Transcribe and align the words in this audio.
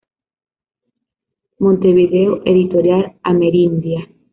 Montevideo: 1.59 2.41
Editorial 2.43 3.19
Amerindia. 3.21 4.07